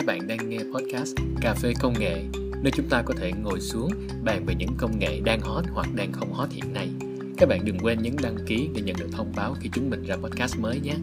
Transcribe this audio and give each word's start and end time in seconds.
các 0.00 0.06
bạn 0.06 0.26
đang 0.28 0.48
nghe 0.48 0.58
podcast 0.58 1.14
Cà 1.40 1.54
phê 1.54 1.72
Công 1.80 1.94
nghệ, 2.00 2.16
nơi 2.62 2.70
chúng 2.76 2.86
ta 2.90 3.02
có 3.06 3.14
thể 3.18 3.32
ngồi 3.42 3.60
xuống 3.60 3.90
bàn 4.24 4.44
về 4.46 4.54
những 4.54 4.68
công 4.78 4.98
nghệ 4.98 5.20
đang 5.24 5.40
hot 5.40 5.64
hoặc 5.72 5.86
đang 5.94 6.12
không 6.12 6.32
hot 6.32 6.48
hiện 6.52 6.72
nay. 6.72 6.88
Các 7.36 7.48
bạn 7.48 7.60
đừng 7.64 7.78
quên 7.78 8.02
nhấn 8.02 8.16
đăng 8.22 8.36
ký 8.46 8.68
để 8.74 8.82
nhận 8.82 8.96
được 9.00 9.08
thông 9.12 9.32
báo 9.36 9.54
khi 9.60 9.70
chúng 9.72 9.90
mình 9.90 10.02
ra 10.02 10.16
podcast 10.16 10.58
mới 10.58 10.80
nhé. 10.80 10.94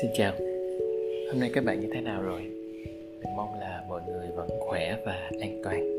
Xin 0.00 0.10
chào, 0.16 0.32
hôm 1.32 1.40
nay 1.40 1.50
các 1.54 1.64
bạn 1.64 1.80
như 1.80 1.88
thế 1.94 2.00
nào 2.00 2.22
rồi? 2.22 2.40
Mình 3.20 3.36
mong 3.36 3.60
là 3.60 3.82
mọi 3.88 4.00
người 4.06 4.26
vẫn 4.36 4.48
khỏe 4.60 4.96
và 5.06 5.30
an 5.40 5.60
toàn 5.64 5.93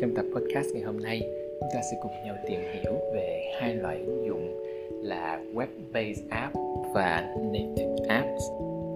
trong 0.00 0.14
tập 0.14 0.24
podcast 0.34 0.66
ngày 0.74 0.82
hôm 0.82 1.00
nay, 1.00 1.20
chúng 1.60 1.68
ta 1.74 1.80
sẽ 1.90 1.96
cùng 2.02 2.12
nhau 2.24 2.36
tìm 2.48 2.60
hiểu 2.72 2.92
về 3.14 3.52
hai 3.60 3.74
loại 3.74 3.98
ứng 4.06 4.26
dụng 4.26 4.64
là 5.02 5.40
Web-based 5.54 6.22
App 6.28 6.54
và 6.94 7.34
Native 7.52 7.94
Apps. 8.08 8.42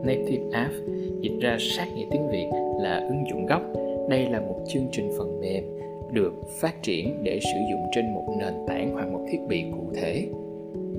Native 0.04 0.44
App 0.52 0.72
dịch 1.20 1.38
ra 1.40 1.56
sát 1.60 1.86
nghĩa 1.94 2.06
tiếng 2.10 2.28
Việt 2.28 2.50
là 2.80 3.06
ứng 3.08 3.24
dụng 3.30 3.46
gốc. 3.46 3.62
Đây 4.08 4.26
là 4.30 4.40
một 4.40 4.64
chương 4.68 4.88
trình 4.92 5.10
phần 5.18 5.40
mềm 5.40 5.64
được 6.12 6.32
phát 6.60 6.82
triển 6.82 7.22
để 7.22 7.40
sử 7.42 7.58
dụng 7.70 7.80
trên 7.92 8.14
một 8.14 8.36
nền 8.38 8.54
tảng 8.66 8.92
hoặc 8.92 9.08
một 9.08 9.26
thiết 9.30 9.40
bị 9.48 9.64
cụ 9.72 9.92
thể. 9.94 10.28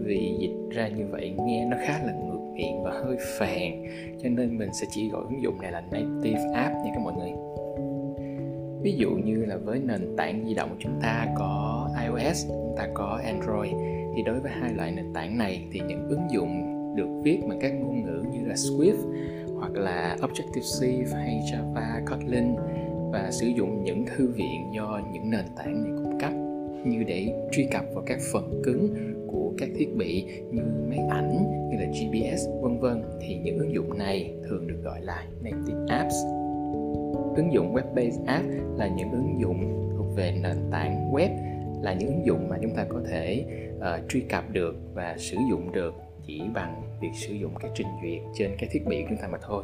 Vì 0.06 0.36
dịch 0.40 0.70
ra 0.70 0.88
như 0.88 1.06
vậy 1.12 1.34
nghe 1.46 1.66
nó 1.66 1.78
khá 1.80 2.00
là 2.06 2.14
ngược 2.14 2.40
miệng 2.54 2.84
và 2.84 2.92
hơi 2.92 3.18
phàn 3.20 3.86
cho 4.24 4.30
nên 4.30 4.58
mình 4.58 4.70
sẽ 4.82 4.88
chỉ 4.96 5.10
gọi 5.10 5.24
ứng 5.30 5.44
dụng 5.44 5.62
này 5.62 5.72
là 5.72 5.84
Native 5.92 6.42
App 6.54 6.76
nha 6.76 6.92
các 6.94 7.02
mọi 7.04 7.14
người 7.14 7.32
ví 8.84 8.94
dụ 8.94 9.10
như 9.10 9.46
là 9.46 9.58
với 9.58 9.80
nền 9.80 10.16
tảng 10.18 10.46
di 10.48 10.54
động 10.54 10.76
chúng 10.80 11.00
ta 11.02 11.28
có 11.38 11.88
iOS 12.04 12.48
chúng 12.48 12.76
ta 12.78 12.88
có 12.94 13.20
Android 13.24 13.74
thì 14.16 14.24
đối 14.24 14.40
với 14.40 14.52
hai 14.52 14.74
loại 14.74 14.92
nền 14.92 15.14
tảng 15.14 15.38
này 15.38 15.68
thì 15.72 15.82
những 15.88 16.10
ứng 16.10 16.32
dụng 16.32 16.78
được 16.96 17.22
viết 17.24 17.40
bằng 17.50 17.60
các 17.62 17.72
ngôn 17.72 18.04
ngữ 18.04 18.24
như 18.32 18.46
là 18.46 18.56
Swift 18.56 18.98
hoặc 19.56 19.72
là 19.74 20.18
Objective-C 20.22 21.06
hay 21.14 21.42
Java, 21.52 22.06
Kotlin 22.06 22.56
và 23.12 23.32
sử 23.32 23.48
dụng 23.48 23.84
những 23.84 24.06
thư 24.06 24.28
viện 24.28 24.72
do 24.76 25.02
những 25.14 25.30
nền 25.30 25.46
tảng 25.58 25.84
này 25.84 25.92
cung 26.04 26.20
cấp 26.20 26.32
như 26.86 27.04
để 27.04 27.48
truy 27.52 27.64
cập 27.72 27.86
vào 27.94 28.04
các 28.08 28.20
phần 28.34 28.62
cứng 28.64 28.96
của 29.28 29.54
các 29.58 29.70
thiết 29.76 29.96
bị 29.96 30.26
như 30.52 30.62
máy 30.90 31.00
ảnh 31.10 31.32
như 31.70 31.78
là 31.78 31.86
GPS 31.86 32.48
vân 32.62 32.80
vân. 32.80 33.04
Thì 33.22 33.38
những 33.44 33.58
ứng 33.58 33.74
dụng 33.74 33.98
này 33.98 34.34
thường 34.50 34.68
được 34.68 34.82
gọi 34.84 35.02
là 35.02 35.26
native 35.42 35.80
apps 35.88 36.16
ứng 37.36 37.54
dụng 37.54 37.76
web-based 37.76 38.26
app 38.26 38.46
là 38.78 38.88
những 38.88 39.12
ứng 39.12 39.42
dụng 39.42 39.92
thuộc 39.98 40.16
về 40.16 40.32
nền 40.42 40.58
tảng 40.72 41.14
web 41.14 41.30
là 41.82 41.94
những 41.94 42.10
ứng 42.10 42.26
dụng 42.26 42.50
mà 42.50 42.58
chúng 42.62 42.76
ta 42.76 42.86
có 42.90 43.02
thể 43.10 43.46
uh, 43.78 44.10
truy 44.10 44.20
cập 44.20 44.50
được 44.50 44.76
và 44.94 45.16
sử 45.18 45.38
dụng 45.50 45.72
được 45.72 45.94
chỉ 46.28 46.42
bằng 46.54 46.82
việc 47.02 47.12
sử 47.14 47.34
dụng 47.34 47.52
các 47.60 47.72
trình 47.76 47.88
duyệt 48.02 48.22
trên 48.34 48.52
cái 48.60 48.70
thiết 48.72 48.86
bị 48.88 49.02
của 49.02 49.08
chúng 49.10 49.18
ta 49.22 49.28
mà 49.28 49.38
thôi. 49.42 49.64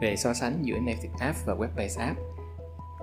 Về 0.00 0.16
so 0.16 0.34
sánh 0.34 0.58
giữa 0.62 0.76
native 0.86 1.14
app 1.18 1.36
và 1.46 1.54
web-based 1.54 2.00
app 2.00 2.18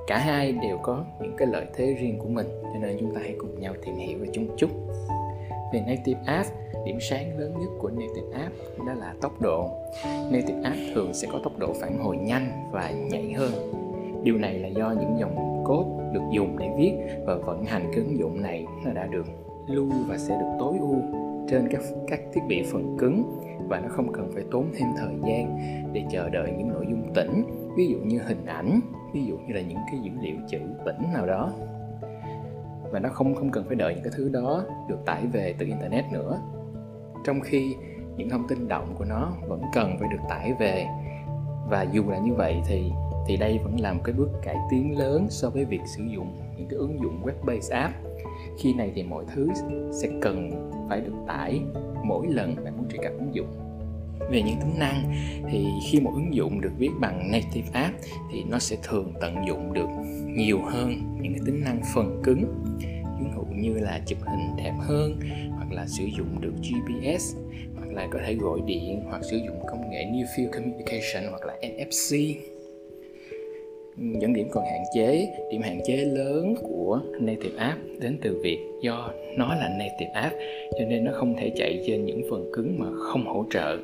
cả 0.08 0.18
hai 0.18 0.52
đều 0.52 0.78
có 0.78 1.06
những 1.22 1.36
cái 1.38 1.48
lợi 1.48 1.66
thế 1.76 1.94
riêng 2.00 2.20
của 2.20 2.28
mình 2.28 2.48
cho 2.64 2.80
nên 2.82 2.98
chúng 3.00 3.16
ta 3.16 3.22
hãy 3.24 3.36
cùng 3.40 3.60
nhau 3.60 3.74
tìm 3.86 3.96
hiểu 3.96 4.20
về 4.20 4.28
chúng 4.34 4.48
chút 4.58 4.70
về 5.74 5.84
native 5.88 6.20
app, 6.26 6.50
điểm 6.86 6.98
sáng 7.02 7.38
lớn 7.38 7.54
nhất 7.60 7.70
của 7.80 7.90
native 7.90 8.44
app 8.44 8.56
đó 8.88 8.94
là 8.94 9.14
tốc 9.22 9.42
độ. 9.42 9.70
Native 10.32 10.62
app 10.64 10.78
thường 10.96 11.14
sẽ 11.14 11.28
có 11.32 11.40
tốc 11.44 11.60
độ 11.60 11.74
phản 11.74 11.98
hồi 11.98 12.18
nhanh 12.18 12.70
và 12.72 12.92
nhạy 12.92 13.34
hơn. 13.34 13.52
Điều 14.24 14.38
này 14.38 14.60
là 14.60 14.68
do 14.68 14.96
những 15.00 15.20
dòng 15.20 15.64
code 15.66 15.90
được 16.14 16.24
dùng 16.32 16.58
để 16.60 16.70
viết 16.78 16.94
và 17.26 17.36
vận 17.36 17.66
hành 17.66 17.84
cái 17.92 18.04
ứng 18.04 18.20
dụng 18.20 18.42
này 18.42 18.66
nó 18.86 18.92
đã 18.92 19.06
được 19.06 19.26
lưu 19.68 19.90
và 20.08 20.18
sẽ 20.18 20.38
được 20.40 20.56
tối 20.60 20.74
ưu 20.80 20.96
trên 21.50 21.68
các 21.72 21.82
các 22.08 22.20
thiết 22.34 22.42
bị 22.48 22.64
phần 22.72 22.98
cứng 23.00 23.24
và 23.70 23.80
nó 23.80 23.88
không 23.90 24.14
cần 24.14 24.32
phải 24.34 24.44
tốn 24.52 24.66
thêm 24.78 24.88
thời 24.98 25.14
gian 25.28 25.58
để 25.94 26.04
chờ 26.12 26.30
đợi 26.30 26.52
những 26.58 26.70
nội 26.70 26.86
dung 26.90 27.14
tĩnh 27.14 27.44
ví 27.76 27.88
dụ 27.88 27.98
như 27.98 28.20
hình 28.28 28.46
ảnh, 28.46 28.80
ví 29.14 29.26
dụ 29.26 29.38
như 29.38 29.54
là 29.54 29.62
những 29.62 29.78
cái 29.92 30.00
dữ 30.04 30.12
liệu 30.22 30.36
chữ 30.50 30.60
tĩnh 30.86 31.14
nào 31.14 31.26
đó 31.26 31.52
và 32.96 33.00
nó 33.00 33.10
không 33.10 33.36
không 33.36 33.52
cần 33.52 33.66
phải 33.68 33.76
đợi 33.76 33.94
những 33.94 34.04
cái 34.04 34.14
thứ 34.16 34.30
đó 34.30 34.64
được 34.90 35.06
tải 35.06 35.28
về 35.28 35.56
từ 35.58 35.66
internet 35.66 36.06
nữa. 36.12 36.40
Trong 37.26 37.42
khi 37.42 37.76
những 38.18 38.30
thông 38.30 38.48
tin 38.48 38.68
động 38.68 38.96
của 38.98 39.06
nó 39.06 39.34
vẫn 39.48 39.62
cần 39.74 39.98
phải 40.00 40.10
được 40.12 40.24
tải 40.30 40.54
về. 40.60 40.88
Và 41.70 41.86
dù 41.92 42.04
là 42.10 42.18
như 42.18 42.34
vậy 42.34 42.62
thì 42.68 42.92
thì 43.28 43.38
đây 43.38 43.60
vẫn 43.64 43.80
là 43.80 43.94
một 43.94 44.02
cái 44.04 44.14
bước 44.14 44.30
cải 44.44 44.56
tiến 44.70 45.00
lớn 45.00 45.28
so 45.30 45.50
với 45.50 45.66
việc 45.66 45.82
sử 45.86 46.04
dụng 46.04 46.40
những 46.58 46.68
cái 46.70 46.78
ứng 46.78 47.00
dụng 47.04 47.22
web-based 47.24 47.76
app. 47.76 47.94
Khi 48.60 48.74
này 48.74 48.92
thì 48.96 49.04
mọi 49.04 49.26
thứ 49.36 49.50
sẽ 50.02 50.10
cần 50.22 50.52
phải 50.90 51.02
được 51.02 51.14
tải 51.28 51.62
mỗi 52.04 52.28
lần 52.28 52.56
bạn 52.56 52.78
muốn 52.78 52.90
truy 52.90 52.98
cập 53.04 53.12
ứng 53.12 53.36
dụng. 53.36 53.48
Về 54.32 54.42
những 54.42 54.58
tính 54.60 54.80
năng 54.80 55.04
thì 55.50 55.68
khi 55.92 56.00
một 56.00 56.12
ứng 56.14 56.36
dụng 56.36 56.62
được 56.62 56.72
viết 56.78 56.92
bằng 57.00 57.32
native 57.32 57.68
app 57.74 57.96
thì 58.32 58.44
nó 58.44 58.60
sẽ 58.60 58.78
thường 58.84 59.14
tận 59.22 59.48
dụng 59.48 59.74
được 59.74 59.90
nhiều 60.26 60.60
hơn 60.66 61.15
những 61.26 61.34
cái 61.34 61.42
tính 61.46 61.64
năng 61.64 61.82
phần 61.96 62.22
cứng, 62.24 62.46
ví 63.20 63.26
dụ 63.36 63.42
như 63.56 63.74
là 63.74 64.02
chụp 64.08 64.20
hình 64.22 64.56
đẹp 64.58 64.74
hơn, 64.82 65.20
hoặc 65.50 65.72
là 65.72 65.86
sử 65.88 66.04
dụng 66.18 66.42
được 66.42 66.54
GPS 66.62 67.36
hoặc 67.76 67.92
là 67.92 68.08
có 68.12 68.20
thể 68.26 68.36
gọi 68.36 68.60
điện, 68.66 69.02
hoặc 69.06 69.24
sử 69.24 69.38
dụng 69.38 69.60
công 69.68 69.90
nghệ 69.92 70.06
Near 70.06 70.28
Field 70.38 70.50
Communication, 70.50 71.24
hoặc 71.30 71.46
là 71.46 71.58
NFC 71.62 72.16
những 73.98 74.34
điểm 74.34 74.48
còn 74.52 74.64
hạn 74.66 74.82
chế, 74.96 75.28
điểm 75.52 75.62
hạn 75.62 75.80
chế 75.86 75.96
lớn 75.96 76.56
của 76.62 77.02
native 77.20 77.58
app 77.58 77.80
đến 78.00 78.18
từ 78.22 78.42
việc 78.44 78.58
do 78.82 79.12
nó 79.38 79.56
là 79.56 79.70
native 79.80 80.12
app, 80.14 80.36
cho 80.80 80.86
nên 80.90 81.04
nó 81.04 81.12
không 81.14 81.36
thể 81.38 81.52
chạy 81.56 81.84
trên 81.88 82.06
những 82.06 82.22
phần 82.30 82.52
cứng 82.54 82.80
mà 82.80 82.86
không 82.98 83.26
hỗ 83.26 83.46
trợ. 83.52 83.78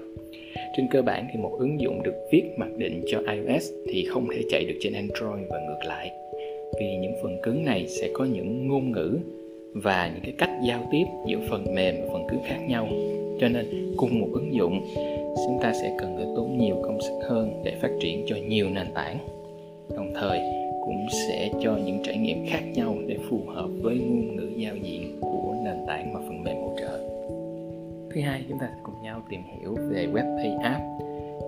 Trên 0.78 0.88
cơ 0.92 1.02
bản 1.02 1.28
thì 1.34 1.40
một 1.40 1.56
ứng 1.60 1.82
dụng 1.82 2.04
được 2.04 2.14
viết 2.32 2.44
mặc 2.58 2.70
định 2.78 3.04
cho 3.08 3.20
iOS 3.20 3.72
thì 3.90 4.06
không 4.10 4.28
thể 4.34 4.42
chạy 4.50 4.66
được 4.66 4.76
trên 4.82 4.94
Android 4.94 5.50
và 5.50 5.60
ngược 5.60 5.86
lại 5.86 6.12
vì 6.80 6.98
những 6.98 7.14
phần 7.24 7.38
cứng 7.44 7.66
này 7.66 7.88
sẽ 7.88 8.10
có 8.14 8.26
những 8.26 8.68
ngôn 8.68 8.92
ngữ 8.92 9.20
và 9.74 10.12
những 10.14 10.24
cái 10.24 10.34
cách 10.38 10.50
giao 10.64 10.88
tiếp 10.92 11.04
giữa 11.28 11.38
phần 11.50 11.76
mềm 11.76 11.96
và 12.02 12.14
phần 12.14 12.28
cứng 12.30 12.42
khác 12.46 12.60
nhau. 12.68 12.88
Cho 13.40 13.48
nên, 13.48 13.94
cùng 13.98 14.20
một 14.20 14.28
ứng 14.34 14.54
dụng, 14.54 14.82
chúng 15.36 15.60
ta 15.62 15.74
sẽ 15.74 15.96
cần 16.00 16.16
phải 16.16 16.26
tốn 16.36 16.58
nhiều 16.58 16.76
công 16.82 17.02
sức 17.02 17.20
hơn 17.24 17.62
để 17.64 17.76
phát 17.82 17.92
triển 18.02 18.26
cho 18.28 18.36
nhiều 18.48 18.70
nền 18.70 18.88
tảng. 18.94 19.18
Đồng 19.96 20.14
thời, 20.16 20.40
cũng 20.86 21.06
sẽ 21.12 21.50
cho 21.64 21.78
những 21.86 22.00
trải 22.04 22.18
nghiệm 22.18 22.46
khác 22.48 22.62
nhau 22.74 22.96
để 23.08 23.18
phù 23.30 23.40
hợp 23.48 23.70
với 23.82 23.98
ngôn 23.98 24.36
ngữ 24.36 24.50
giao 24.58 24.76
diện 24.76 25.18
của 25.22 25.56
nền 25.64 25.78
tảng 25.88 26.14
mà 26.14 26.20
phần 26.20 26.44
mềm 26.44 26.56
hỗ 26.56 26.74
trợ. 26.80 27.00
Thứ 28.14 28.22
hai, 28.22 28.44
chúng 28.50 28.60
ta 28.60 28.70
cùng 28.84 28.96
nhau 29.04 29.22
tìm 29.30 29.42
hiểu 29.60 29.76
về 29.90 30.08
web 30.14 30.38
pay 30.38 30.52
app 30.64 30.82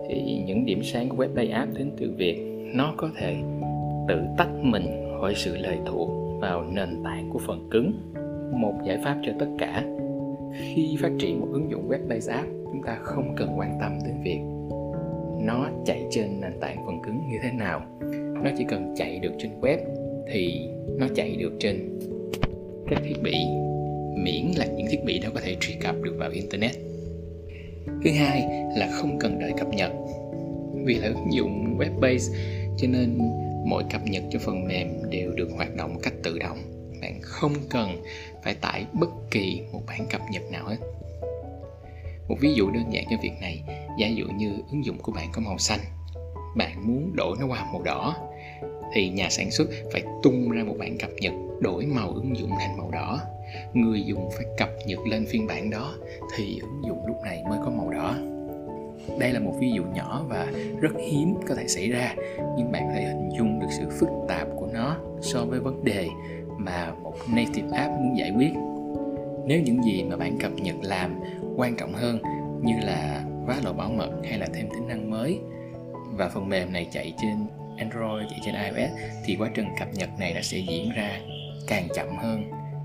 thì 0.09 0.41
những 0.45 0.65
điểm 0.65 0.83
sáng 0.83 1.09
của 1.09 1.23
web 1.23 1.35
pay 1.35 1.47
app 1.47 1.77
đến 1.77 1.91
từ 1.97 2.13
việc 2.17 2.37
nó 2.75 2.93
có 2.97 3.09
thể 3.15 3.35
tự 4.07 4.15
tách 4.37 4.49
mình 4.61 5.02
khỏi 5.23 5.33
sự 5.35 5.57
lệ 5.57 5.77
thuộc 5.85 6.09
vào 6.41 6.63
nền 6.63 7.03
tảng 7.03 7.29
của 7.33 7.39
phần 7.39 7.67
cứng, 7.71 7.93
một 8.51 8.73
giải 8.85 8.97
pháp 9.03 9.17
cho 9.25 9.31
tất 9.39 9.45
cả. 9.59 9.83
Khi 10.59 10.97
phát 11.01 11.11
triển 11.19 11.39
một 11.39 11.47
ứng 11.51 11.71
dụng 11.71 11.89
web 11.89 12.07
based 12.07 12.29
app, 12.29 12.47
chúng 12.71 12.81
ta 12.85 12.97
không 13.01 13.35
cần 13.37 13.49
quan 13.57 13.77
tâm 13.81 13.91
đến 14.05 14.15
việc 14.23 14.39
nó 15.45 15.69
chạy 15.85 16.05
trên 16.11 16.41
nền 16.41 16.51
tảng 16.59 16.85
phần 16.85 17.01
cứng 17.03 17.21
như 17.31 17.37
thế 17.43 17.51
nào. 17.51 17.81
Nó 18.43 18.49
chỉ 18.57 18.65
cần 18.69 18.93
chạy 18.97 19.19
được 19.19 19.31
trên 19.39 19.51
web 19.61 19.77
thì 20.31 20.69
nó 20.97 21.07
chạy 21.15 21.35
được 21.35 21.51
trên 21.59 21.99
các 22.89 22.99
thiết 23.03 23.15
bị, 23.23 23.35
miễn 24.15 24.45
là 24.57 24.65
những 24.65 24.87
thiết 24.91 25.03
bị 25.05 25.19
đó 25.19 25.29
có 25.33 25.39
thể 25.43 25.55
truy 25.59 25.73
cập 25.81 25.95
được 26.01 26.15
vào 26.19 26.29
internet. 26.29 26.71
Thứ 28.03 28.09
hai 28.11 28.41
là 28.77 28.89
không 28.91 29.19
cần 29.19 29.39
đợi 29.39 29.51
cập 29.57 29.67
nhật. 29.67 29.91
Vì 30.85 30.95
là 30.95 31.07
ứng 31.07 31.33
dụng 31.33 31.77
web 31.77 31.99
based, 31.99 32.33
cho 32.77 32.87
nên 32.87 33.19
mỗi 33.65 33.83
cập 33.91 34.01
nhật 34.03 34.23
cho 34.31 34.39
phần 34.39 34.67
mềm 34.67 35.09
đều 35.09 35.31
được 35.31 35.49
hoạt 35.55 35.75
động 35.75 35.99
cách 36.03 36.13
tự 36.23 36.39
động. 36.39 36.57
Bạn 37.01 37.19
không 37.21 37.53
cần 37.69 38.03
phải 38.43 38.53
tải 38.53 38.85
bất 38.93 39.09
kỳ 39.31 39.61
một 39.71 39.81
bản 39.87 40.07
cập 40.09 40.21
nhật 40.31 40.43
nào 40.51 40.65
hết. 40.67 40.77
Một 42.27 42.35
ví 42.39 42.53
dụ 42.53 42.69
đơn 42.69 42.83
giản 42.93 43.05
cho 43.09 43.15
việc 43.21 43.33
này, 43.41 43.63
giả 43.99 44.07
dụ 44.07 44.25
như 44.25 44.51
ứng 44.71 44.85
dụng 44.85 44.97
của 44.97 45.11
bạn 45.11 45.29
có 45.33 45.41
màu 45.41 45.57
xanh. 45.57 45.79
Bạn 46.55 46.87
muốn 46.87 47.15
đổi 47.15 47.37
nó 47.39 47.47
qua 47.47 47.67
màu 47.71 47.81
đỏ, 47.81 48.15
thì 48.93 49.09
nhà 49.09 49.29
sản 49.29 49.51
xuất 49.51 49.67
phải 49.93 50.03
tung 50.23 50.49
ra 50.49 50.63
một 50.63 50.75
bản 50.79 50.97
cập 50.97 51.09
nhật 51.19 51.33
đổi 51.59 51.85
màu 51.85 52.11
ứng 52.11 52.37
dụng 52.37 52.51
thành 52.59 52.77
màu 52.77 52.91
đỏ. 52.91 53.19
Người 53.73 54.03
dùng 54.05 54.29
phải 54.35 54.45
cập 54.57 54.69
nhật 54.85 54.99
lên 55.07 55.25
phiên 55.25 55.47
bản 55.47 55.69
đó, 55.69 55.95
thì 56.35 56.59
ứng 56.59 56.81
dụng 56.87 57.07
lúc 57.07 57.17
này 57.25 57.43
mới 57.49 57.59
có 57.65 57.71
màu 57.71 57.89
đỏ 57.89 58.32
đây 59.19 59.31
là 59.31 59.39
một 59.39 59.53
ví 59.59 59.71
dụ 59.71 59.83
nhỏ 59.95 60.25
và 60.29 60.47
rất 60.81 60.91
hiếm 61.11 61.35
có 61.47 61.55
thể 61.55 61.67
xảy 61.67 61.89
ra, 61.89 62.15
nhưng 62.57 62.71
bạn 62.71 62.83
có 62.87 62.93
thể 62.95 63.03
hình 63.03 63.29
dung 63.37 63.59
được 63.59 63.67
sự 63.77 63.89
phức 63.99 64.09
tạp 64.27 64.47
của 64.55 64.67
nó 64.73 64.97
so 65.21 65.45
với 65.45 65.59
vấn 65.59 65.83
đề 65.83 66.07
mà 66.57 66.93
một 67.03 67.13
native 67.33 67.77
app 67.77 67.91
muốn 67.91 68.17
giải 68.17 68.31
quyết. 68.35 68.51
Nếu 69.45 69.61
những 69.61 69.83
gì 69.83 70.03
mà 70.03 70.17
bạn 70.17 70.37
cập 70.39 70.51
nhật 70.51 70.75
làm 70.81 71.19
quan 71.55 71.75
trọng 71.75 71.93
hơn 71.93 72.19
như 72.63 72.73
là 72.83 73.23
vá 73.45 73.55
lộ 73.63 73.73
bảo 73.73 73.89
mật 73.89 74.11
hay 74.23 74.37
là 74.37 74.47
thêm 74.53 74.69
tính 74.69 74.87
năng 74.87 75.11
mới 75.11 75.39
và 76.11 76.29
phần 76.29 76.49
mềm 76.49 76.73
này 76.73 76.87
chạy 76.91 77.13
trên 77.21 77.35
Android, 77.77 78.27
chạy 78.29 78.39
trên 78.45 78.55
iOS, 78.55 78.91
thì 79.25 79.35
quá 79.35 79.49
trình 79.55 79.67
cập 79.79 79.87
nhật 79.93 80.09
này 80.19 80.33
nó 80.33 80.41
sẽ 80.41 80.57
diễn 80.57 80.91
ra 80.95 81.19
càng 81.67 81.87
chậm 81.95 82.07
hơn 82.17 82.43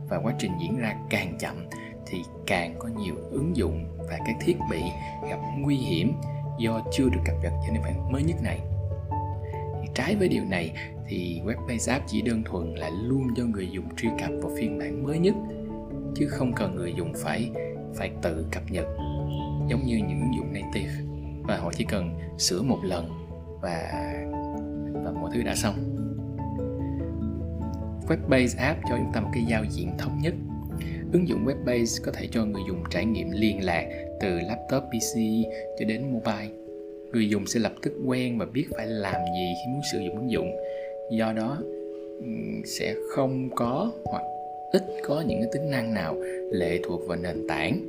và 0.08 0.20
quá 0.22 0.34
trình 0.38 0.52
diễn 0.62 0.78
ra 0.78 0.96
càng 1.10 1.38
chậm 1.38 1.66
thì 2.10 2.22
càng 2.46 2.74
có 2.78 2.88
nhiều 2.88 3.14
ứng 3.30 3.56
dụng 3.56 3.84
và 3.98 4.18
các 4.26 4.36
thiết 4.40 4.56
bị 4.70 4.82
gặp 5.30 5.38
nguy 5.58 5.76
hiểm 5.76 6.12
do 6.58 6.80
chưa 6.92 7.08
được 7.08 7.20
cập 7.24 7.34
nhật 7.42 7.52
cho 7.66 7.72
nền 7.72 7.82
tảng 7.82 8.12
mới 8.12 8.22
nhất 8.22 8.36
này. 8.42 8.60
Thì 9.82 9.88
trái 9.94 10.16
với 10.16 10.28
điều 10.28 10.44
này 10.44 10.72
thì 11.08 11.40
web-based 11.44 11.92
app 11.92 12.06
chỉ 12.06 12.22
đơn 12.22 12.42
thuần 12.44 12.74
là 12.74 12.90
luôn 13.02 13.28
cho 13.36 13.44
người 13.44 13.68
dùng 13.70 13.84
truy 13.96 14.08
cập 14.20 14.30
vào 14.42 14.52
phiên 14.56 14.78
bản 14.78 15.02
mới 15.02 15.18
nhất, 15.18 15.34
chứ 16.14 16.28
không 16.28 16.52
cần 16.52 16.74
người 16.74 16.94
dùng 16.96 17.12
phải 17.16 17.50
phải 17.94 18.10
tự 18.22 18.46
cập 18.52 18.62
nhật, 18.70 18.86
giống 19.68 19.82
như 19.86 19.96
những 19.96 20.20
ứng 20.20 20.34
dụng 20.36 20.52
native. 20.52 20.92
Và 21.42 21.56
họ 21.56 21.72
chỉ 21.76 21.84
cần 21.84 22.18
sửa 22.38 22.62
một 22.62 22.78
lần 22.82 23.28
và 23.60 23.92
và 25.04 25.10
mọi 25.20 25.30
thứ 25.34 25.42
đã 25.42 25.54
xong. 25.54 25.74
Web-based 28.08 28.58
app 28.58 28.80
cho 28.88 28.96
chúng 28.96 29.12
ta 29.12 29.20
một 29.20 29.30
cái 29.32 29.44
giao 29.48 29.64
diện 29.64 29.92
thống 29.98 30.18
nhất 30.22 30.34
ứng 31.12 31.28
dụng 31.28 31.46
web-based 31.46 32.04
có 32.04 32.12
thể 32.12 32.28
cho 32.30 32.44
người 32.44 32.62
dùng 32.68 32.82
trải 32.90 33.04
nghiệm 33.04 33.30
liên 33.30 33.64
lạc 33.64 33.86
từ 34.20 34.28
laptop 34.28 34.82
pc 34.82 35.20
cho 35.78 35.84
đến 35.84 36.02
mobile. 36.12 36.48
Người 37.12 37.28
dùng 37.28 37.46
sẽ 37.46 37.60
lập 37.60 37.72
tức 37.82 37.92
quen 38.06 38.38
và 38.38 38.46
biết 38.46 38.64
phải 38.76 38.86
làm 38.86 39.20
gì 39.34 39.54
khi 39.54 39.72
muốn 39.72 39.80
sử 39.92 39.98
dụng 39.98 40.14
ứng 40.14 40.30
dụng. 40.30 40.56
Do 41.10 41.32
đó 41.32 41.62
sẽ 42.64 42.94
không 43.10 43.48
có 43.56 43.92
hoặc 44.04 44.22
ít 44.72 44.82
có 45.02 45.24
những 45.28 45.40
cái 45.40 45.48
tính 45.52 45.70
năng 45.70 45.94
nào 45.94 46.16
lệ 46.52 46.78
thuộc 46.82 47.00
vào 47.06 47.18
nền 47.18 47.46
tảng. 47.48 47.80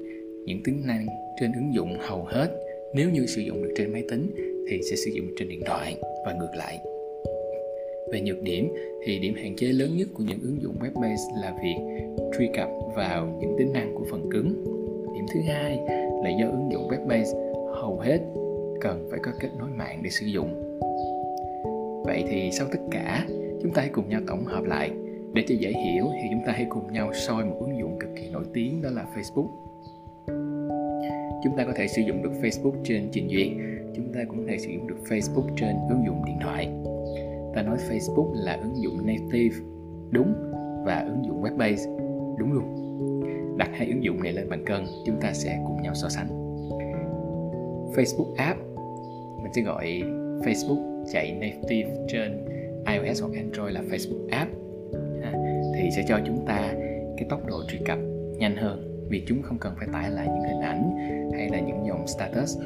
Những 0.46 0.64
tính 0.64 0.82
năng 0.86 1.06
trên 1.40 1.52
ứng 1.54 1.74
dụng 1.74 1.98
hầu 2.00 2.24
hết, 2.24 2.50
nếu 2.94 3.10
như 3.10 3.26
sử 3.26 3.42
dụng 3.42 3.64
được 3.64 3.74
trên 3.78 3.94
máy 3.94 4.04
tính 4.10 4.32
thì 4.70 4.80
sẽ 4.90 4.96
sử 4.96 5.12
dụng 5.12 5.26
trên 5.40 5.50
điện 5.50 5.62
thoại 5.66 5.98
và 6.26 6.34
ngược 6.34 6.52
lại 6.58 6.80
về 8.12 8.22
nhược 8.22 8.42
điểm 8.42 8.74
thì 9.04 9.20
điểm 9.20 9.34
hạn 9.36 9.56
chế 9.56 9.68
lớn 9.68 9.98
nhất 9.98 10.08
của 10.14 10.24
những 10.24 10.40
ứng 10.42 10.62
dụng 10.62 10.76
web-based 10.80 11.42
là 11.42 11.58
việc 11.64 12.06
truy 12.38 12.50
cập 12.56 12.70
vào 12.96 13.38
những 13.42 13.56
tính 13.58 13.74
năng 13.74 13.96
của 13.96 14.06
phần 14.12 14.30
cứng. 14.32 14.64
Điểm 15.14 15.26
thứ 15.34 15.40
hai 15.48 15.80
là 16.24 16.30
do 16.40 16.50
ứng 16.50 16.72
dụng 16.72 16.88
web-based 16.90 17.54
hầu 17.76 18.00
hết 18.00 18.20
cần 18.82 19.08
phải 19.12 19.20
có 19.24 19.32
kết 19.40 19.50
nối 19.60 19.70
mạng 19.70 20.00
để 20.04 20.10
sử 20.10 20.26
dụng. 20.26 20.80
Vậy 22.06 22.24
thì 22.30 22.50
sau 22.52 22.68
tất 22.72 22.80
cả, 22.92 23.26
chúng 23.62 23.72
ta 23.74 23.82
hãy 23.82 23.90
cùng 23.94 24.10
nhau 24.10 24.22
tổng 24.28 24.46
hợp 24.46 24.64
lại. 24.64 24.92
Để 25.34 25.44
cho 25.48 25.56
dễ 25.60 25.72
hiểu 25.72 26.06
thì 26.22 26.28
chúng 26.32 26.42
ta 26.46 26.52
hãy 26.52 26.66
cùng 26.70 26.94
nhau 26.94 27.14
soi 27.14 27.46
một 27.46 27.58
ứng 27.60 27.80
dụng 27.80 28.00
cực 28.00 28.10
kỳ 28.16 28.30
nổi 28.30 28.44
tiếng, 28.54 28.82
đó 28.82 28.90
là 28.90 29.06
facebook. 29.16 29.48
Chúng 31.44 31.58
ta 31.58 31.66
có 31.66 31.72
thể 31.76 31.88
sử 31.88 32.02
dụng 32.02 32.24
được 32.24 32.32
facebook 32.42 32.74
trên 32.84 33.10
trình 33.12 33.30
duyệt. 33.30 33.48
Chúng 33.96 34.14
ta 34.14 34.20
cũng 34.28 34.38
có 34.38 34.44
thể 34.48 34.58
sử 34.58 34.70
dụng 34.70 34.88
được 34.88 34.98
facebook 35.10 35.48
trên 35.58 35.76
ứng 35.90 36.04
dụng 36.06 36.26
điện 36.26 36.38
thoại 36.42 36.70
ta 37.54 37.62
nói 37.62 37.78
facebook 37.90 38.34
là 38.34 38.58
ứng 38.62 38.84
dụng 38.84 38.98
native, 39.06 39.56
đúng, 40.12 40.34
và 40.86 41.06
ứng 41.08 41.26
dụng 41.26 41.44
web 41.44 41.58
based 41.58 41.90
đúng 42.38 42.54
luôn. 42.54 42.76
Đặt 43.58 43.70
hai 43.74 43.88
ứng 43.88 44.04
dụng 44.04 44.24
này 44.24 44.34
lên 44.34 44.50
bàn 44.50 44.66
cân, 44.66 44.86
chúng 45.06 45.16
ta 45.22 45.34
sẽ 45.34 45.60
cùng 45.68 45.82
nhau 45.82 45.94
so 45.96 46.10
sánh. 46.10 46.28
Facebook 47.96 48.34
app, 48.38 48.60
mình 49.44 49.54
sẽ 49.56 49.62
gọi 49.62 50.02
facebook 50.46 51.06
chạy 51.14 51.32
native 51.32 51.96
trên 52.08 52.46
iOS 52.88 53.22
hoặc 53.22 53.32
Android 53.36 53.76
là 53.76 53.82
Facebook 53.82 54.28
app. 54.32 54.52
Thì 55.76 55.90
sẽ 55.96 56.04
cho 56.08 56.20
chúng 56.26 56.46
ta 56.46 56.74
cái 57.18 57.28
tốc 57.30 57.46
độ 57.46 57.64
truy 57.68 57.80
cập 57.86 57.98
nhanh 58.38 58.56
hơn, 58.56 59.08
vì 59.10 59.24
chúng 59.28 59.42
không 59.42 59.58
cần 59.58 59.74
phải 59.78 59.88
tải 59.94 60.12
lại 60.12 60.28
những 60.28 60.44
hình 60.44 60.62
ảnh 60.62 60.92
hay 61.34 61.50
là 61.50 61.60
những 61.60 61.86
dòng 61.88 62.08
status. 62.08 62.58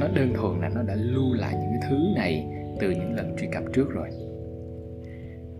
Nó 0.00 0.08
đơn 0.14 0.32
thuần 0.34 0.60
là 0.60 0.68
nó 0.68 0.82
đã 0.82 0.94
lưu 0.94 1.34
lại 1.34 1.54
những 1.60 1.70
cái 1.70 1.90
thứ 1.90 1.96
này 2.16 2.46
từ 2.80 2.90
những 2.90 3.14
lần 3.14 3.36
truy 3.38 3.46
cập 3.52 3.62
trước 3.72 3.90
rồi. 3.90 4.08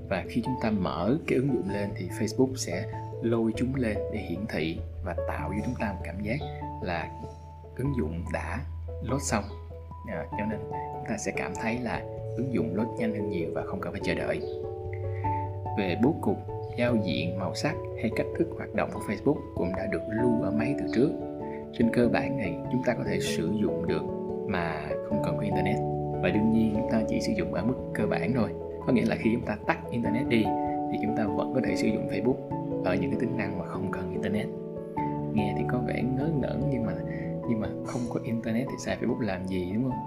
Và 0.08 0.24
khi 0.28 0.42
chúng 0.44 0.54
ta 0.62 0.70
mở 0.70 1.18
cái 1.26 1.38
ứng 1.38 1.54
dụng 1.54 1.70
lên 1.72 1.90
thì 1.96 2.08
Facebook 2.18 2.54
sẽ 2.56 2.86
lôi 3.22 3.52
chúng 3.56 3.74
lên 3.74 3.96
để 4.12 4.18
hiển 4.18 4.40
thị 4.48 4.78
và 5.04 5.16
tạo 5.28 5.50
cho 5.56 5.62
chúng 5.64 5.74
ta 5.80 5.92
một 5.92 6.00
cảm 6.04 6.22
giác 6.22 6.36
là 6.82 7.10
ứng 7.76 7.92
dụng 7.98 8.24
đã 8.32 8.60
load 9.02 9.22
xong. 9.22 9.44
À, 10.08 10.26
cho 10.30 10.44
nên 10.50 10.58
chúng 10.70 11.04
ta 11.08 11.16
sẽ 11.16 11.32
cảm 11.36 11.52
thấy 11.62 11.78
là 11.78 12.02
ứng 12.36 12.54
dụng 12.54 12.76
load 12.76 12.88
nhanh 12.98 13.14
hơn 13.14 13.30
nhiều 13.30 13.50
và 13.54 13.62
không 13.66 13.80
cần 13.80 13.92
phải 13.92 14.00
chờ 14.04 14.14
đợi. 14.14 14.40
Về 15.78 15.96
bố 16.02 16.14
cục 16.20 16.36
giao 16.78 16.96
diện 17.04 17.38
màu 17.38 17.54
sắc 17.54 17.74
hay 18.00 18.10
cách 18.16 18.26
thức 18.38 18.48
hoạt 18.56 18.74
động 18.74 18.90
của 18.94 19.00
facebook 19.08 19.38
cũng 19.54 19.72
đã 19.76 19.86
được 19.86 20.02
lưu 20.22 20.42
ở 20.42 20.50
máy 20.50 20.74
từ 20.78 20.84
trước. 20.94 21.10
Trên 21.78 21.90
cơ 21.92 22.08
bản 22.08 22.36
này 22.36 22.58
chúng 22.72 22.82
ta 22.86 22.94
có 22.94 23.04
thể 23.06 23.20
sử 23.20 23.52
dụng 23.62 23.86
được 23.88 24.02
mà 24.46 24.88
không 25.08 25.22
cần 25.24 25.36
có 25.36 25.42
internet 25.42 25.91
và 26.22 26.30
đương 26.30 26.52
nhiên 26.52 26.74
chúng 26.76 26.90
ta 26.90 27.02
chỉ 27.08 27.20
sử 27.20 27.32
dụng 27.32 27.54
ở 27.54 27.64
mức 27.64 27.74
cơ 27.94 28.06
bản 28.06 28.32
thôi. 28.34 28.50
Có 28.86 28.92
nghĩa 28.92 29.04
là 29.04 29.16
khi 29.16 29.30
chúng 29.32 29.46
ta 29.46 29.56
tắt 29.66 29.78
internet 29.90 30.28
đi, 30.28 30.44
thì 30.92 30.98
chúng 31.02 31.16
ta 31.16 31.24
vẫn 31.24 31.54
có 31.54 31.60
thể 31.64 31.76
sử 31.76 31.88
dụng 31.88 32.08
facebook 32.08 32.36
ở 32.84 32.94
những 32.94 33.10
cái 33.10 33.20
tính 33.20 33.36
năng 33.36 33.58
mà 33.58 33.64
không 33.64 33.90
cần 33.92 34.10
internet. 34.12 34.46
Nghe 35.34 35.54
thì 35.58 35.64
có 35.68 35.78
vẻ 35.86 36.02
ngớ 36.02 36.30
ngẩn, 36.40 36.62
nhưng 36.70 36.86
mà 36.86 36.92
nhưng 37.48 37.60
mà 37.60 37.68
không 37.86 38.02
có 38.14 38.20
internet 38.24 38.66
thì 38.70 38.74
xài 38.78 38.96
facebook 39.00 39.20
làm 39.20 39.46
gì, 39.46 39.72
đúng 39.74 39.82
không? 39.82 39.98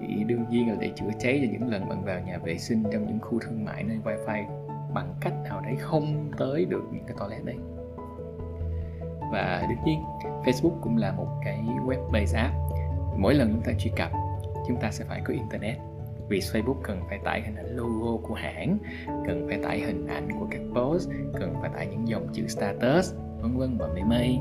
Thì 0.00 0.24
đương 0.24 0.44
nhiên 0.50 0.68
là 0.68 0.76
để 0.80 0.90
chữa 0.96 1.10
cháy 1.18 1.40
cho 1.42 1.52
những 1.52 1.70
lần 1.70 1.88
bạn 1.88 2.04
vào 2.04 2.20
nhà 2.20 2.38
vệ 2.38 2.58
sinh 2.58 2.82
trong 2.92 3.06
những 3.06 3.18
khu 3.20 3.38
thương 3.38 3.64
mại 3.64 3.82
nơi 3.82 3.98
wifi 4.04 4.44
bằng 4.94 5.14
cách 5.20 5.34
nào 5.44 5.60
đấy 5.60 5.76
không 5.78 6.30
tới 6.38 6.64
được 6.64 6.82
những 6.92 7.04
cái 7.06 7.16
toilet 7.18 7.44
đấy. 7.44 7.56
Và 9.32 9.66
đương 9.68 9.78
nhiên, 9.84 10.00
Facebook 10.44 10.80
cũng 10.80 10.96
là 10.96 11.12
một 11.12 11.28
cái 11.44 11.64
web 11.86 12.10
based 12.12 12.36
app. 12.36 12.54
Mỗi 13.16 13.34
lần 13.34 13.52
chúng 13.52 13.62
ta 13.62 13.72
truy 13.78 13.90
cập 13.96 14.10
chúng 14.68 14.80
ta 14.80 14.90
sẽ 14.90 15.04
phải 15.04 15.22
có 15.24 15.34
internet. 15.34 15.76
Vì 16.28 16.38
Facebook 16.38 16.80
cần 16.82 17.00
phải 17.08 17.18
tải 17.24 17.42
hình 17.42 17.56
ảnh 17.56 17.76
logo 17.76 18.26
của 18.28 18.34
hãng, 18.34 18.78
cần 19.06 19.46
phải 19.48 19.58
tải 19.62 19.80
hình 19.80 20.06
ảnh 20.06 20.28
của 20.38 20.46
các 20.50 20.60
post, 20.74 21.10
cần 21.40 21.54
phải 21.60 21.70
tải 21.74 21.86
những 21.86 22.08
dòng 22.08 22.28
chữ 22.32 22.46
status, 22.48 23.14
vân 23.40 23.56
vân 23.56 23.78
và 23.78 23.86
mây 23.86 24.04
mây 24.04 24.38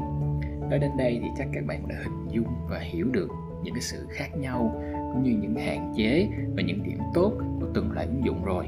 nói 0.69 0.79
đến 0.79 0.91
đây 0.97 1.19
thì 1.23 1.29
chắc 1.37 1.47
các 1.53 1.65
bạn 1.65 1.87
đã 1.87 1.95
hình 2.03 2.27
dung 2.29 2.47
và 2.69 2.79
hiểu 2.79 3.07
được 3.11 3.27
những 3.63 3.73
cái 3.73 3.81
sự 3.81 4.07
khác 4.09 4.37
nhau, 4.37 4.71
cũng 5.13 5.23
như 5.23 5.31
những 5.41 5.55
hạn 5.55 5.93
chế 5.97 6.27
và 6.55 6.63
những 6.63 6.83
điểm 6.83 6.99
tốt 7.13 7.31
của 7.59 7.67
từng 7.73 7.91
loại 7.91 8.05
ứng 8.05 8.25
dụng 8.25 8.43
rồi. 8.45 8.65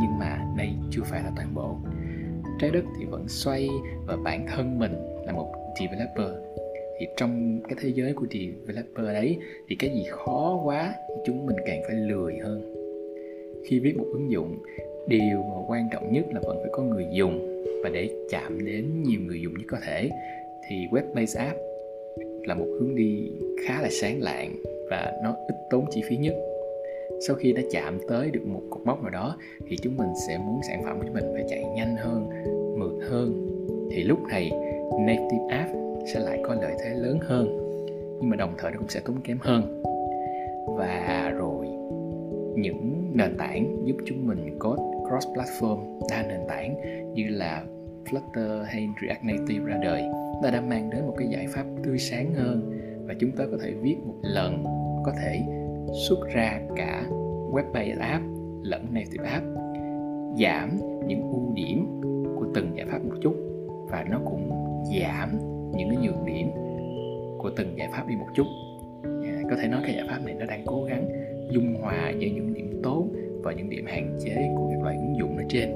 Nhưng 0.00 0.18
mà 0.18 0.46
đây 0.56 0.70
chưa 0.90 1.02
phải 1.04 1.22
là 1.22 1.30
toàn 1.36 1.54
bộ. 1.54 1.76
Trái 2.58 2.70
đất 2.70 2.84
thì 2.98 3.04
vẫn 3.04 3.28
xoay 3.28 3.68
và 4.06 4.16
bản 4.24 4.46
thân 4.46 4.78
mình 4.78 5.22
là 5.26 5.32
một 5.32 5.54
developer 5.80 6.38
thì 6.98 7.06
trong 7.16 7.60
cái 7.68 7.76
thế 7.80 7.88
giới 7.94 8.12
của 8.12 8.26
developer 8.30 9.06
đấy, 9.06 9.36
thì 9.68 9.76
cái 9.78 9.90
gì 9.90 10.04
khó 10.08 10.60
quá 10.64 10.94
thì 11.08 11.14
chúng 11.26 11.46
mình 11.46 11.56
càng 11.66 11.82
phải 11.86 11.96
lười 11.96 12.38
hơn. 12.42 12.74
Khi 13.64 13.78
viết 13.78 13.96
một 13.96 14.06
ứng 14.12 14.30
dụng, 14.30 14.58
điều 15.08 15.42
mà 15.42 15.56
quan 15.68 15.88
trọng 15.92 16.12
nhất 16.12 16.24
là 16.32 16.40
vẫn 16.40 16.58
phải 16.60 16.70
có 16.72 16.82
người 16.82 17.06
dùng 17.12 17.62
và 17.82 17.90
để 17.90 18.10
chạm 18.30 18.66
đến 18.66 19.02
nhiều 19.02 19.20
người 19.20 19.40
dùng 19.40 19.54
nhất 19.54 19.66
có 19.68 19.78
thể. 19.86 20.10
Thì 20.68 20.76
web 20.90 21.14
based 21.14 21.38
app 21.38 21.58
là 22.46 22.54
một 22.54 22.66
hướng 22.80 22.94
đi 22.94 23.30
khá 23.66 23.82
là 23.82 23.88
sáng 23.90 24.22
lạng 24.22 24.56
và 24.90 25.12
nó 25.22 25.36
ít 25.48 25.54
tốn 25.70 25.84
chi 25.90 26.02
phí 26.08 26.16
nhất. 26.16 26.34
Sau 27.26 27.36
khi 27.36 27.52
đã 27.52 27.62
chạm 27.70 27.98
tới 28.08 28.30
được 28.30 28.46
một 28.46 28.62
cột 28.70 28.86
mốc 28.86 29.02
nào 29.02 29.10
đó, 29.10 29.36
thì 29.68 29.76
chúng 29.82 29.96
mình 29.96 30.08
sẽ 30.28 30.38
muốn 30.38 30.60
sản 30.68 30.82
phẩm 30.84 30.98
của 31.00 31.12
mình 31.14 31.24
phải 31.34 31.44
chạy 31.48 31.64
nhanh 31.76 31.96
hơn, 31.96 32.28
mượt 32.78 33.08
hơn. 33.10 33.46
Thì 33.90 34.02
lúc 34.02 34.18
này, 34.28 34.50
native 35.06 35.46
app 35.50 35.70
sẽ 36.14 36.20
lại 36.20 36.40
có 36.42 36.54
lợi 36.54 36.74
thế 36.84 36.94
lớn 36.94 37.18
hơn. 37.22 37.46
Nhưng 38.20 38.30
mà 38.30 38.36
đồng 38.36 38.54
thời 38.58 38.70
nó 38.70 38.78
cũng 38.78 38.88
sẽ 38.88 39.00
tốn 39.04 39.20
kém 39.24 39.38
hơn. 39.40 39.82
Và 40.76 41.32
rồi, 41.36 41.66
những 42.56 43.10
nền 43.14 43.36
tảng 43.38 43.86
giúp 43.86 43.96
chúng 44.06 44.26
mình 44.26 44.58
code 44.58 44.82
cross 45.08 45.28
platform 45.28 45.78
đa 46.10 46.22
nền 46.28 46.40
tảng 46.48 46.76
như 47.14 47.24
là 47.28 47.64
Flutter 48.04 48.62
hay 48.62 48.88
React 49.02 49.24
Native 49.24 49.64
ra 49.64 49.80
đời 49.82 50.02
ta 50.42 50.50
đã 50.50 50.60
mang 50.60 50.90
đến 50.90 51.06
một 51.06 51.14
cái 51.18 51.28
giải 51.28 51.46
pháp 51.48 51.64
tươi 51.84 51.98
sáng 51.98 52.34
hơn. 52.34 52.72
Và 53.06 53.14
chúng 53.20 53.30
ta 53.30 53.44
có 53.50 53.58
thể 53.62 53.74
viết 53.82 53.96
một 54.06 54.14
lần, 54.22 54.64
có 55.04 55.12
thể 55.22 55.42
xuất 56.08 56.18
ra 56.34 56.60
cả 56.76 57.04
web 57.52 57.72
based 57.72 57.98
app 57.98 58.24
lẫn 58.62 58.86
native 58.92 59.28
app, 59.28 59.44
giảm 60.40 60.78
những 61.06 61.30
ưu 61.32 61.52
điểm 61.54 62.00
của 62.36 62.46
từng 62.54 62.76
giải 62.76 62.86
pháp 62.90 63.04
một 63.04 63.14
chút. 63.22 63.34
Và 63.90 64.04
nó 64.10 64.20
cũng 64.24 64.50
giảm 65.00 65.38
những 65.76 65.88
cái 65.88 65.98
nhược 66.02 66.24
điểm 66.26 66.50
của 67.38 67.50
từng 67.56 67.78
giải 67.78 67.88
pháp 67.92 68.06
đi 68.08 68.14
một 68.16 68.26
chút. 68.34 68.46
À, 69.04 69.42
có 69.50 69.56
thể 69.62 69.68
nói 69.68 69.80
cái 69.84 69.94
giải 69.94 70.06
pháp 70.10 70.18
này 70.24 70.34
nó 70.34 70.46
đang 70.46 70.62
cố 70.66 70.84
gắng 70.84 71.08
dung 71.50 71.74
hòa 71.80 72.10
giữa 72.18 72.28
những 72.28 72.54
điểm 72.54 72.80
tốt 72.82 73.06
và 73.42 73.52
những 73.52 73.70
điểm 73.70 73.86
hạn 73.86 74.18
chế 74.24 74.48
của 74.56 74.70
các 74.70 74.82
loại 74.82 74.96
ứng 74.96 75.16
dụng 75.18 75.36
ở 75.36 75.44
trên. 75.48 75.72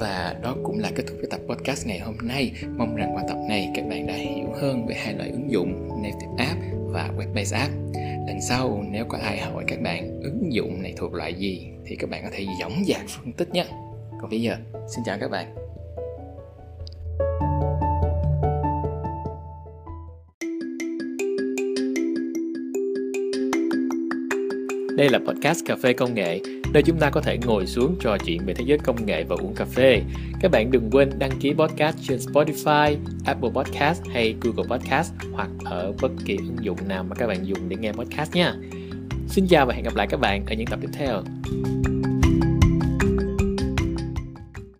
Và 0.00 0.36
đó 0.42 0.56
cũng 0.62 0.78
là 0.78 0.90
kết 0.94 1.02
thúc 1.08 1.16
cái 1.20 1.28
tập 1.30 1.40
podcast 1.48 1.86
ngày 1.86 1.98
hôm 1.98 2.16
nay. 2.22 2.52
Mong 2.76 2.96
rằng 2.96 3.14
qua 3.14 3.24
tập 3.28 3.38
này 3.48 3.70
các 3.74 3.84
bạn 3.90 4.06
đã 4.06 4.14
hiểu 4.14 4.48
hơn 4.54 4.86
về 4.86 4.94
hai 4.94 5.14
loại 5.14 5.30
ứng 5.30 5.50
dụng 5.50 5.88
native 6.02 6.46
app 6.46 6.60
và 6.86 7.10
web 7.18 7.34
based 7.34 7.54
app. 7.54 7.72
Lần 8.26 8.40
sau 8.40 8.84
nếu 8.90 9.04
có 9.04 9.18
ai 9.18 9.38
hỏi 9.38 9.64
các 9.66 9.80
bạn 9.82 10.20
ứng 10.22 10.52
dụng 10.52 10.82
này 10.82 10.94
thuộc 10.96 11.14
loại 11.14 11.34
gì 11.34 11.66
thì 11.86 11.96
các 11.96 12.10
bạn 12.10 12.22
có 12.24 12.30
thể 12.32 12.46
dõng 12.60 12.84
dạc 12.86 13.02
phân 13.08 13.32
tích 13.32 13.50
nhé. 13.52 13.64
Còn 14.20 14.30
bây 14.30 14.42
giờ 14.42 14.56
xin 14.72 15.04
chào 15.04 15.18
các 15.20 15.30
bạn. 15.30 15.59
Đây 25.00 25.08
là 25.08 25.18
podcast 25.18 25.64
Cà 25.66 25.76
phê 25.76 25.92
Công 25.92 26.14
nghệ 26.14 26.40
nơi 26.72 26.82
chúng 26.82 26.98
ta 26.98 27.10
có 27.10 27.20
thể 27.20 27.38
ngồi 27.46 27.66
xuống 27.66 27.96
trò 28.00 28.16
chuyện 28.26 28.40
về 28.46 28.54
thế 28.54 28.64
giới 28.66 28.78
công 28.78 29.06
nghệ 29.06 29.24
và 29.24 29.36
uống 29.40 29.54
cà 29.54 29.64
phê. 29.64 30.02
Các 30.40 30.50
bạn 30.50 30.70
đừng 30.70 30.90
quên 30.92 31.10
đăng 31.18 31.30
ký 31.40 31.52
podcast 31.52 31.96
trên 32.02 32.18
Spotify, 32.18 32.96
Apple 33.24 33.50
Podcast 33.54 34.02
hay 34.12 34.34
Google 34.40 34.76
Podcast 34.76 35.12
hoặc 35.32 35.48
ở 35.64 35.92
bất 36.02 36.12
kỳ 36.24 36.36
ứng 36.36 36.56
dụng 36.60 36.88
nào 36.88 37.04
mà 37.04 37.16
các 37.16 37.26
bạn 37.26 37.46
dùng 37.46 37.68
để 37.68 37.76
nghe 37.76 37.92
podcast 37.92 38.34
nha. 38.34 38.54
Xin 39.28 39.46
chào 39.48 39.66
và 39.66 39.74
hẹn 39.74 39.84
gặp 39.84 39.96
lại 39.96 40.06
các 40.10 40.20
bạn 40.20 40.46
ở 40.46 40.54
những 40.54 40.66
tập 40.66 40.78
tiếp 40.82 40.90
theo. 40.92 41.22